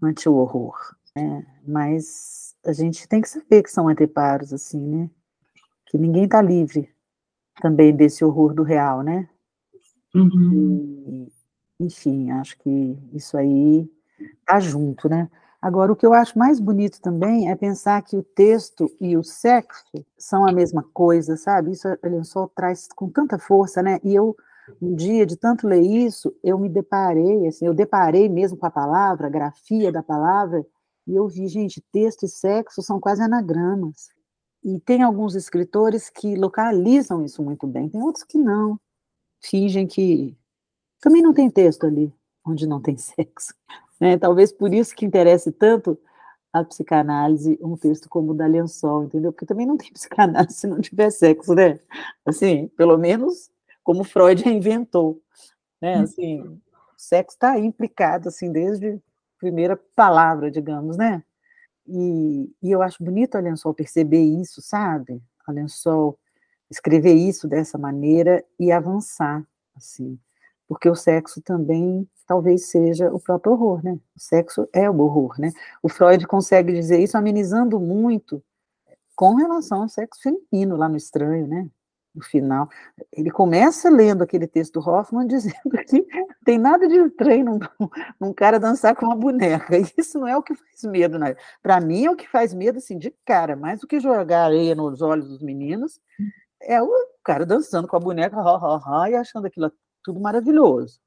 [0.02, 0.78] Ante o horror,
[1.14, 1.46] né?
[1.66, 5.10] Mas a gente tem que saber que são anteparos, assim, né?
[5.86, 6.88] Que ninguém está livre
[7.60, 9.28] também desse horror do real, né?
[10.14, 11.26] Uhum.
[11.80, 13.90] E, enfim, acho que isso aí
[14.46, 15.28] tá junto, né?
[15.64, 19.24] Agora, o que eu acho mais bonito também é pensar que o texto e o
[19.24, 19.82] sexo
[20.18, 21.70] são a mesma coisa, sabe?
[21.70, 23.98] Isso a Lençol traz com tanta força, né?
[24.04, 24.36] E eu,
[24.78, 28.70] um dia, de tanto ler isso, eu me deparei, assim, eu deparei mesmo com a
[28.70, 30.66] palavra, a grafia da palavra,
[31.06, 34.10] e eu vi, gente, texto e sexo são quase anagramas.
[34.62, 38.78] E tem alguns escritores que localizam isso muito bem, tem outros que não.
[39.40, 40.36] Fingem que
[41.00, 42.12] também não tem texto ali
[42.46, 43.54] onde não tem sexo.
[44.00, 44.18] Né?
[44.18, 45.98] Talvez por isso que interesse tanto
[46.52, 49.32] a psicanálise um texto como o da Lençol, entendeu?
[49.32, 51.80] Porque também não tem psicanálise se não tiver sexo, né?
[52.24, 53.50] Assim, pelo menos
[53.82, 55.20] como Freud inventou,
[55.80, 55.96] né?
[55.96, 56.60] Assim, o
[56.96, 59.00] sexo está implicado, assim, desde
[59.38, 61.22] primeira palavra, digamos, né?
[61.86, 65.20] E, e eu acho bonito a Lençol perceber isso, sabe?
[65.46, 66.18] A Lençol
[66.70, 70.18] escrever isso dessa maneira e avançar, assim.
[70.74, 73.92] Porque o sexo também talvez seja o próprio horror, né?
[74.16, 75.52] O sexo é o horror, né?
[75.80, 78.42] O Freud consegue dizer isso amenizando muito
[79.14, 81.68] com relação ao sexo feminino lá no estranho, né?
[82.14, 82.68] no final.
[83.12, 86.06] Ele começa lendo aquele texto do Hoffman dizendo que
[86.44, 87.58] tem nada de estranho num,
[88.20, 89.76] num, cara dançar com uma boneca.
[89.98, 91.34] Isso não é o que faz medo, né?
[91.62, 94.74] Para mim, é o que faz medo, assim, de cara, mais do que jogar areia
[94.74, 96.00] nos olhos dos meninos,
[96.62, 96.90] é o
[97.22, 99.66] cara dançando com a boneca, ha, ha, ha, e achando aquilo
[100.04, 101.00] tudo maravilhoso.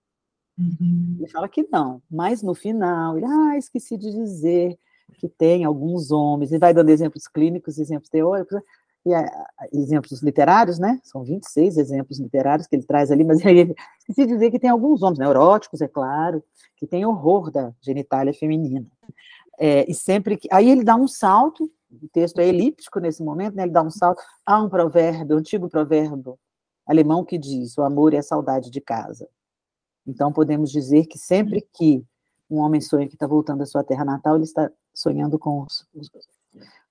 [0.58, 1.18] Uhum.
[1.20, 4.78] Ele fala que não, mas no final, ele, ah, esqueci de dizer
[5.20, 8.60] que tem alguns homens, e vai dando exemplos clínicos, exemplos teóricos,
[9.06, 9.26] e a,
[9.72, 11.00] exemplos literários, né?
[11.04, 14.70] São 26 exemplos literários que ele traz ali, mas aí esqueci de dizer que tem
[14.70, 16.44] alguns homens, neuróticos, é claro,
[16.76, 18.86] que tem horror da genitália feminina.
[19.60, 20.48] É, e sempre que.
[20.52, 23.64] Aí ele dá um salto, o texto é elíptico nesse momento, né?
[23.64, 24.22] Ele dá um salto.
[24.46, 26.38] Há um provérbio, um antigo provérbio
[26.88, 29.28] alemão que diz: o amor é a saudade de casa.
[30.06, 32.06] Então, podemos dizer que sempre que
[32.50, 35.86] um homem sonha que está voltando à sua terra natal, ele está sonhando com os,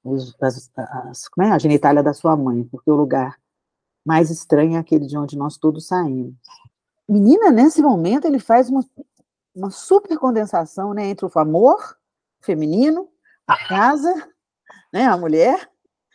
[0.04, 1.50] os, as, as, é?
[1.50, 3.38] a genitália da sua mãe, porque o lugar
[4.04, 6.34] mais estranho é aquele de onde nós todos saímos.
[7.08, 8.84] Menina, nesse momento, ele faz uma,
[9.54, 11.96] uma super condensação né, entre o amor
[12.40, 13.08] feminino,
[13.46, 14.12] a casa,
[14.92, 15.70] né, a mulher,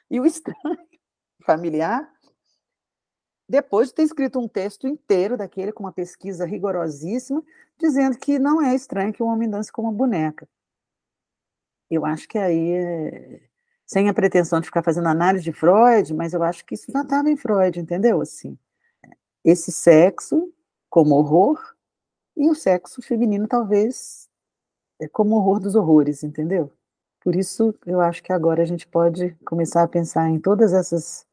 [0.10, 0.78] e o estranho
[1.46, 2.11] familiar,
[3.52, 7.44] depois de ter escrito um texto inteiro daquele, com uma pesquisa rigorosíssima,
[7.78, 10.48] dizendo que não é estranho que o homem dance como uma boneca.
[11.90, 13.42] Eu acho que aí, é...
[13.86, 17.02] sem a pretensão de ficar fazendo análise de Freud, mas eu acho que isso já
[17.02, 18.22] estava em Freud, entendeu?
[18.22, 18.58] Assim,
[19.44, 20.50] esse sexo
[20.90, 21.60] como horror
[22.38, 24.30] e o sexo feminino talvez
[24.98, 26.72] é como horror dos horrores, entendeu?
[27.20, 31.28] Por isso, eu acho que agora a gente pode começar a pensar em todas essas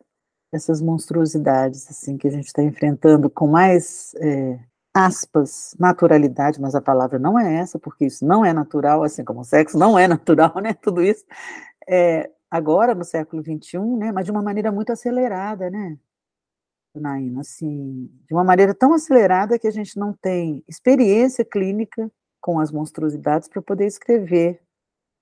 [0.53, 4.59] essas monstruosidades assim que a gente está enfrentando com mais é,
[4.95, 9.41] aspas naturalidade, mas a palavra não é essa porque isso não é natural, assim como
[9.41, 10.75] o sexo não é natural, né?
[10.75, 11.25] Tudo isso
[11.89, 14.13] é, agora no século 21, né?
[14.13, 15.99] Mas de uma maneira muito acelerada, né?
[16.95, 22.59] Naina, assim, de uma maneira tão acelerada que a gente não tem experiência clínica com
[22.59, 24.61] as monstruosidades para poder escrever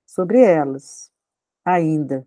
[0.07, 1.11] sobre elas
[1.65, 2.27] ainda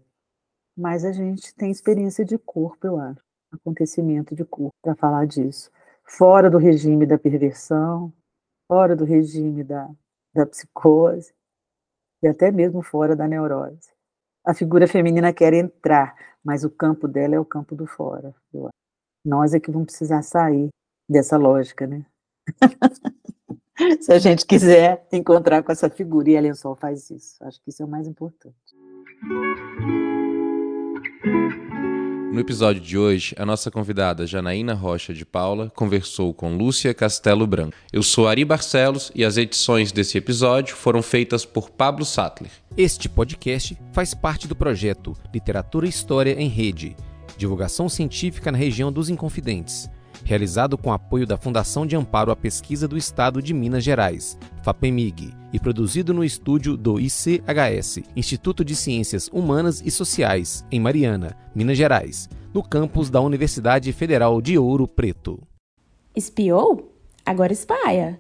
[0.80, 3.22] mas a gente tem experiência de corpo, eu acho,
[3.52, 5.70] acontecimento de corpo para falar disso.
[6.06, 8.14] Fora do regime da perversão,
[8.66, 9.90] fora do regime da,
[10.34, 11.34] da psicose,
[12.24, 13.92] e até mesmo fora da neurose.
[14.46, 18.34] A figura feminina quer entrar, mas o campo dela é o campo do fora.
[18.54, 18.74] Eu acho.
[19.26, 20.70] Nós é que vamos precisar sair
[21.10, 22.06] dessa lógica, né?
[24.02, 27.36] Se a gente quiser encontrar com essa figura, e a Lençol faz isso.
[27.44, 28.56] Acho que isso é o mais importante.
[31.24, 37.46] No episódio de hoje, a nossa convidada Janaína Rocha de Paula conversou com Lúcia Castelo
[37.46, 37.76] Branco.
[37.92, 42.52] Eu sou Ari Barcelos e as edições desse episódio foram feitas por Pablo Sattler.
[42.78, 46.96] Este podcast faz parte do projeto Literatura e História em Rede,
[47.38, 49.90] divulgação científica na região dos Inconfidentes
[50.30, 55.34] realizado com apoio da Fundação de Amparo à Pesquisa do Estado de Minas Gerais, FAPEMIG,
[55.52, 61.80] e produzido no estúdio do ICHS, Instituto de Ciências Humanas e Sociais, em Mariana, Minas
[61.80, 65.42] Gerais, no campus da Universidade Federal de Ouro Preto.
[66.16, 66.94] Espiou?
[67.26, 68.20] Agora espalha!